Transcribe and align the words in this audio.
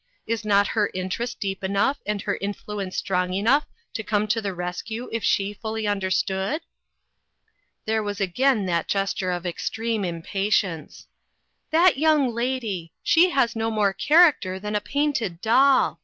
Is 0.25 0.43
not 0.43 0.65
her 0.69 0.89
interest 0.95 1.39
deep 1.39 1.63
enough 1.63 1.99
and 2.07 2.23
her 2.23 2.35
influence 2.41 2.97
strong 2.97 3.33
enough 3.33 3.65
to 3.93 4.01
come 4.01 4.25
to 4.29 4.41
the 4.41 4.51
rescue 4.51 5.07
if 5.11 5.23
she 5.23 5.53
fully 5.53 5.85
understood?" 5.85 6.61
There 7.85 8.01
was 8.01 8.19
again 8.19 8.65
that 8.65 8.87
gesture 8.87 9.29
of 9.29 9.45
extreme 9.45 10.03
impatience." 10.03 11.05
That 11.69 11.99
young 11.99 12.33
lady! 12.33 12.93
She 13.03 13.29
has 13.29 13.55
no 13.55 13.69
more 13.69 13.93
charac 13.93 14.41
ter 14.41 14.57
than 14.57 14.75
a 14.75 14.81
painted 14.81 15.39
doll 15.39 15.99